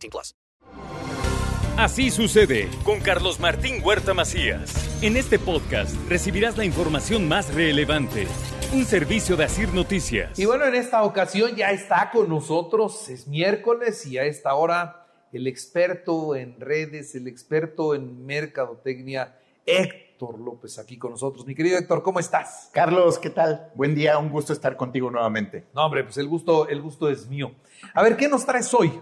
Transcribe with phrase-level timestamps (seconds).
[0.00, 0.34] 18 plus.
[1.76, 5.02] Así sucede con Carlos Martín Huerta Macías.
[5.02, 8.26] En este podcast recibirás la información más relevante.
[8.74, 10.38] Un servicio de Asir Noticias.
[10.38, 15.06] Y bueno, en esta ocasión ya está con nosotros, es miércoles y a esta hora
[15.32, 21.46] el experto en redes, el experto en mercadotecnia, Héctor López aquí con nosotros.
[21.46, 22.68] Mi querido Héctor, ¿cómo estás?
[22.72, 23.70] Carlos, ¿qué tal?
[23.74, 25.64] Buen día, un gusto estar contigo nuevamente.
[25.74, 27.52] No, hombre, pues el gusto, el gusto es mío.
[27.94, 28.92] A ver, ¿qué nos traes hoy?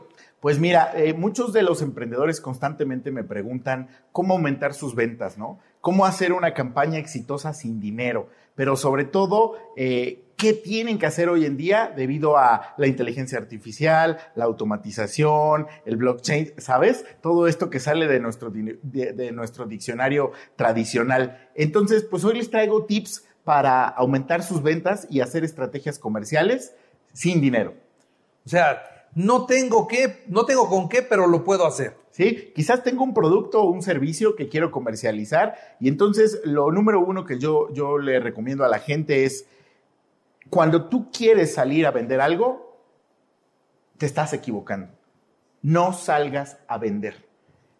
[0.41, 5.59] Pues mira, eh, muchos de los emprendedores constantemente me preguntan cómo aumentar sus ventas, ¿no?
[5.80, 11.29] Cómo hacer una campaña exitosa sin dinero, pero sobre todo, eh, ¿qué tienen que hacer
[11.29, 17.04] hoy en día debido a la inteligencia artificial, la automatización, el blockchain, ¿sabes?
[17.20, 21.48] Todo esto que sale de nuestro, de, de nuestro diccionario tradicional.
[21.57, 26.74] Entonces, pues hoy les traigo tips para aumentar sus ventas y hacer estrategias comerciales
[27.13, 27.74] sin dinero.
[28.45, 31.96] O sea, no tengo qué, no tengo con qué, pero lo puedo hacer.
[32.10, 37.01] Sí, quizás tengo un producto o un servicio que quiero comercializar y entonces lo número
[37.01, 39.46] uno que yo, yo le recomiendo a la gente es,
[40.51, 42.82] cuando tú quieres salir a vender algo,
[43.98, 44.88] te estás equivocando.
[45.62, 47.29] No salgas a vender.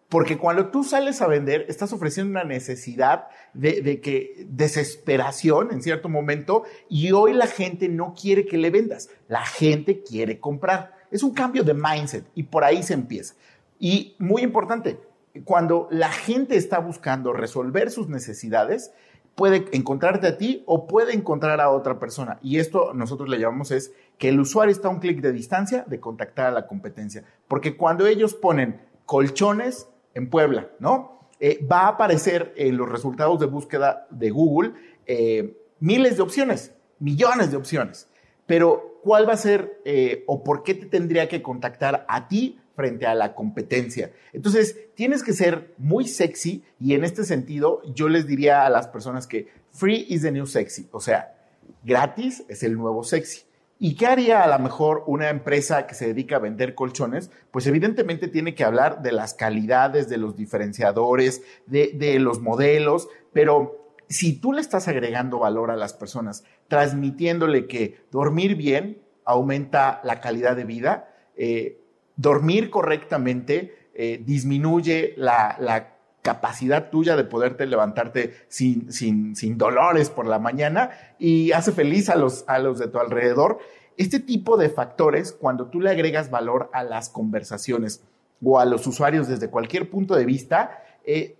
[0.09, 5.83] Porque cuando tú sales a vender, estás ofreciendo una necesidad de, de, que desesperación en
[5.83, 10.98] cierto momento y hoy la gente no quiere que le vendas, la gente quiere comprar.
[11.11, 13.35] Es un cambio de mindset y por ahí se empieza.
[13.79, 14.99] Y muy importante,
[15.43, 18.91] cuando la gente está buscando resolver sus necesidades,
[19.35, 22.39] puede encontrarte a ti o puede encontrar a otra persona.
[22.41, 25.85] Y esto nosotros le llamamos es que el usuario está a un clic de distancia
[25.87, 27.23] de contactar a la competencia.
[27.47, 31.19] Porque cuando ellos ponen colchones en Puebla, ¿no?
[31.39, 34.73] Eh, va a aparecer en los resultados de búsqueda de Google
[35.05, 38.09] eh, miles de opciones, millones de opciones.
[38.45, 42.59] Pero, ¿cuál va a ser eh, o por qué te tendría que contactar a ti
[42.75, 44.11] frente a la competencia?
[44.33, 48.87] Entonces, tienes que ser muy sexy y en este sentido, yo les diría a las
[48.87, 51.35] personas que free is the new sexy, o sea,
[51.83, 53.43] gratis es el nuevo sexy.
[53.81, 57.31] ¿Y qué haría a lo mejor una empresa que se dedica a vender colchones?
[57.49, 63.07] Pues evidentemente tiene que hablar de las calidades, de los diferenciadores, de, de, los modelos,
[63.31, 70.01] pero si tú le estás agregando valor a las personas, transmitiéndole que dormir bien aumenta
[70.03, 71.79] la calidad de vida, eh,
[72.15, 80.27] dormir correctamente eh, disminuye la, capacidad tuya de poderte levantarte sin, sin, sin, dolores por
[80.27, 83.59] la mañana y hace feliz a los, a los de tu alrededor.
[83.95, 88.03] Este tipo de factores, cuando tú le agregas valor a las conversaciones
[88.43, 91.38] o a los usuarios desde cualquier punto de vista, eh,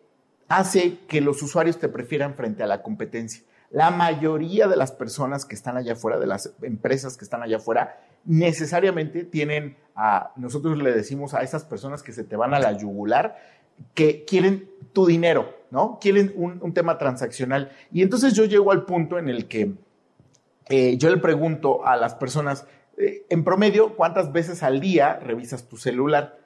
[0.50, 3.44] hace que los usuarios te prefieran frente a la competencia.
[3.72, 7.58] La mayoría de las personas que están allá afuera, de las empresas que están allá
[7.58, 12.60] afuera, necesariamente tienen a, nosotros le decimos a esas personas que se te van a
[12.60, 13.38] la yugular,
[13.94, 16.00] que quieren tu dinero, ¿no?
[16.02, 17.72] Quieren un, tema transaccional.
[17.92, 19.74] Y entonces yo llego al punto en el que
[20.68, 22.66] eh, yo le pregunto a las personas,
[22.98, 26.40] eh, en promedio, ¿cuántas veces al día revisas tu celular?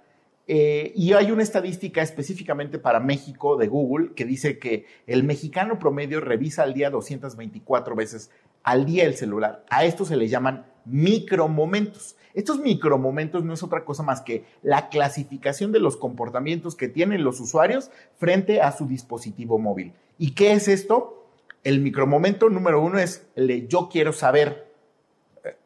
[0.46, 5.80] Eh, y hay una estadística específicamente para México de Google que dice que el mexicano
[5.80, 8.30] promedio revisa al día 224 veces
[8.64, 9.66] al día el celular.
[9.70, 12.16] A esto se le llaman micromomentos.
[12.34, 17.24] Estos micromomentos no es otra cosa más que la clasificación de los comportamientos que tienen
[17.24, 19.94] los usuarios frente a su dispositivo móvil.
[20.18, 21.28] ¿Y qué es esto?
[21.64, 24.72] El micromomento número uno es el de yo quiero saber,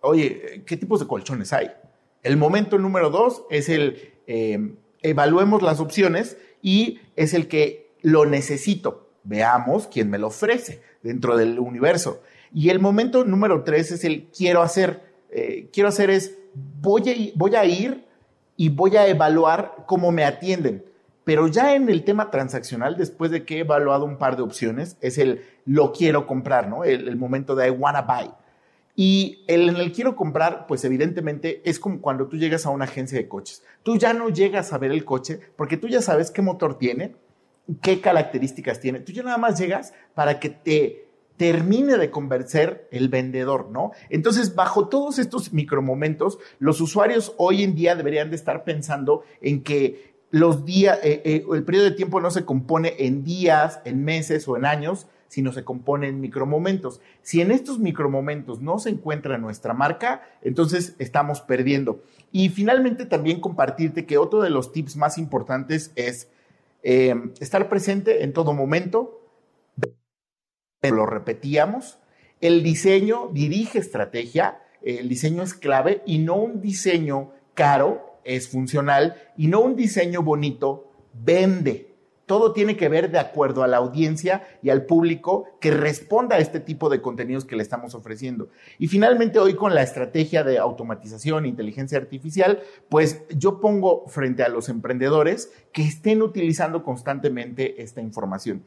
[0.01, 1.71] oye, ¿qué tipos de colchones hay?
[2.21, 8.25] El momento número dos es el eh, evaluemos las opciones y es el que lo
[8.25, 9.09] necesito.
[9.23, 12.21] Veamos quién me lo ofrece dentro del universo.
[12.53, 15.01] Y el momento número tres es el quiero hacer.
[15.31, 18.05] Eh, quiero hacer es voy a, voy a ir
[18.55, 20.83] y voy a evaluar cómo me atienden.
[21.23, 24.97] Pero ya en el tema transaccional, después de que he evaluado un par de opciones,
[25.01, 26.85] es el lo quiero comprar, ¿no?
[26.85, 28.31] El, el momento de I wanna buy.
[28.99, 32.85] Y el, en el quiero comprar, pues evidentemente es como cuando tú llegas a una
[32.85, 33.61] agencia de coches.
[33.83, 37.13] Tú ya no llegas a ver el coche porque tú ya sabes qué motor tiene,
[37.83, 39.01] qué características tiene.
[39.01, 43.91] Tú ya nada más llegas para que te termine de convencer el vendedor, ¿no?
[44.09, 49.61] Entonces, bajo todos estos micromomentos, los usuarios hoy en día deberían de estar pensando en
[49.61, 54.03] que los días, eh, eh, el periodo de tiempo no se compone en días, en
[54.03, 57.01] meses o en años, sino se compone en micromomentos.
[57.21, 62.03] Si en estos micromomentos no se encuentra nuestra marca, entonces estamos perdiendo.
[62.31, 66.29] Y finalmente también compartirte que otro de los tips más importantes es
[66.83, 69.21] eh, estar presente en todo momento.
[70.81, 71.99] Lo repetíamos.
[72.39, 79.15] El diseño dirige estrategia, el diseño es clave y no un diseño caro es funcional
[79.37, 81.96] y no un diseño bonito vende.
[82.27, 86.39] Todo tiene que ver de acuerdo a la audiencia y al público que responda a
[86.39, 88.49] este tipo de contenidos que le estamos ofreciendo.
[88.77, 92.59] Y finalmente hoy con la estrategia de automatización e inteligencia artificial,
[92.89, 98.61] pues yo pongo frente a los emprendedores que estén utilizando constantemente esta información.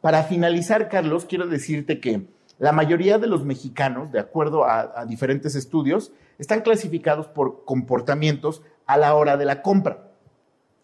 [0.00, 2.26] Para finalizar, Carlos, quiero decirte que
[2.58, 6.10] la mayoría de los mexicanos, de acuerdo a, a diferentes estudios,
[6.40, 10.08] están clasificados por comportamientos a la hora de la compra.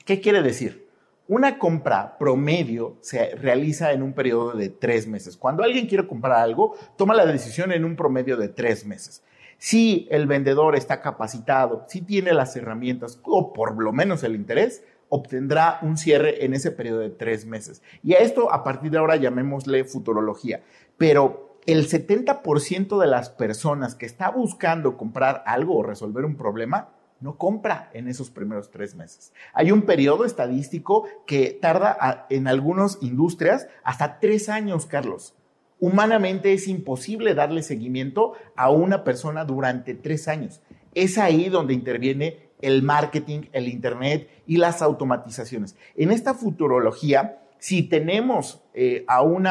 [0.05, 0.82] ¿Qué quiere decir?
[1.29, 5.37] Una compra promedio se realiza en un periodo de tres meses.
[5.37, 9.23] Cuando alguien quiere comprar algo, toma la decisión en un promedio de tres meses.
[9.57, 14.83] Si el vendedor está capacitado, si tiene las herramientas o por lo menos el interés,
[15.09, 17.83] obtendrá un cierre en ese periodo de tres meses.
[18.03, 20.63] Y a esto, a partir de ahora, llamémosle futurología.
[20.99, 26.89] Pero el 70% de las personas que está buscando comprar algo o resolver un problema
[27.23, 29.33] no compra en esos primeros tres meses.
[29.55, 35.35] Hay un periodo estadístico que tarda en algunas industrias hasta tres años, Carlos.
[35.79, 40.61] Humanamente es imposible darle seguimiento a una persona durante tres años.
[40.95, 45.77] Es ahí donde interviene el marketing, el Internet y las automatizaciones.
[45.97, 49.49] En esta futurología, si tenemos eh, a un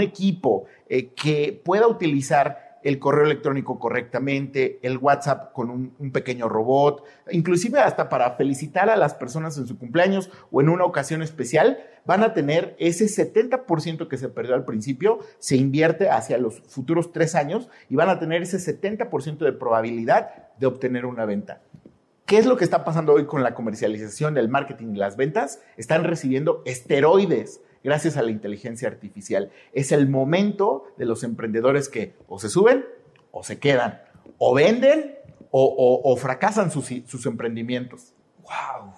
[0.00, 7.04] equipo eh, que pueda utilizar el correo electrónico correctamente, el WhatsApp con un, pequeño robot,
[7.30, 11.78] inclusive hasta para felicitar a las personas en su cumpleaños o en una ocasión especial,
[12.04, 17.12] van a tener ese 70% que se perdió al principio, se invierte hacia los futuros
[17.12, 21.60] tres años y van a tener ese 70% de probabilidad de obtener una venta.
[22.30, 25.60] ¿Qué es lo que está pasando hoy con la comercialización, el marketing y las ventas?
[25.76, 29.50] Están recibiendo esteroides gracias a la inteligencia artificial.
[29.72, 32.84] Es el momento de los emprendedores que o se suben
[33.30, 34.02] o se quedan,
[34.38, 35.16] o venden
[35.52, 38.14] o, fracasan sus, sus, emprendimientos.
[38.42, 38.92] ¡Wow!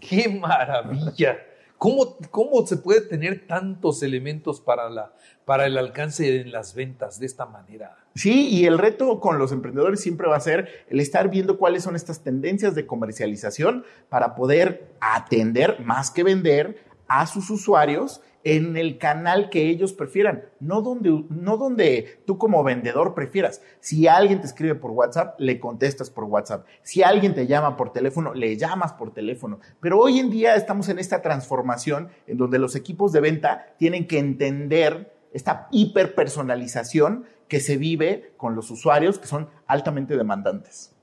[0.00, 1.38] ¡Qué maravilla!
[1.78, 5.14] ¿Cómo, ¿Cómo, se puede tener tantos elementos para, la,
[5.46, 7.96] para el alcance en las ventas de esta manera?
[8.14, 11.84] Sí, y el reto con los emprendedores siempre va a ser el estar viendo cuáles
[11.84, 18.76] son estas tendencias de comercialización para poder atender más que vender a sus usuarios en
[18.76, 23.62] el canal que ellos prefieran, no donde, no donde tú como vendedor prefieras.
[23.80, 26.66] Si alguien te escribe por WhatsApp, le contestas por WhatsApp.
[26.84, 29.58] Si alguien te llama por teléfono, le llamas por teléfono.
[29.80, 34.06] Pero hoy en día estamos en esta transformación en donde los equipos de venta tienen
[34.06, 40.94] que entender esta hiperpersonalización que se vive con los usuarios que son altamente demandantes.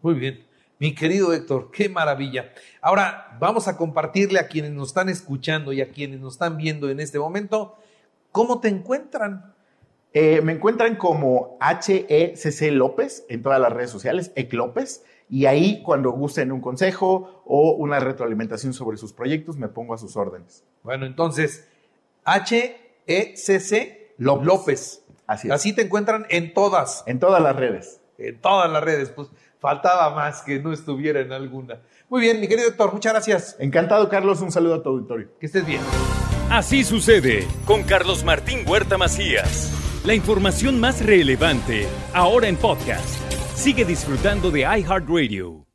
[0.00, 0.49] Muy bien.
[0.80, 2.52] Mi querido Héctor, qué maravilla.
[2.80, 6.88] Ahora vamos a compartirle a quienes nos están escuchando y a quienes nos están viendo
[6.88, 7.76] en este momento,
[8.32, 9.54] ¿cómo te encuentran?
[10.14, 15.82] Eh, me encuentran como HECC López en todas las redes sociales, EC López, y ahí
[15.82, 20.64] cuando gusten un consejo o una retroalimentación sobre sus proyectos, me pongo a sus órdenes.
[20.82, 21.68] Bueno, entonces,
[22.24, 24.46] HECC López.
[24.46, 25.04] López.
[25.26, 27.04] Así Así te encuentran en todas.
[27.06, 28.00] En todas las redes.
[28.16, 29.10] En todas las redes.
[29.10, 29.28] Pues
[29.60, 31.80] Faltaba más que no estuviera en alguna.
[32.08, 33.56] Muy bien, mi querido doctor, muchas gracias.
[33.58, 34.40] Encantado, Carlos.
[34.40, 35.28] Un saludo a tu auditorio.
[35.38, 35.82] Que estés bien.
[36.50, 40.02] Así sucede con Carlos Martín Huerta Macías.
[40.04, 43.20] La información más relevante, ahora en podcast.
[43.54, 45.69] Sigue disfrutando de iHeartRadio.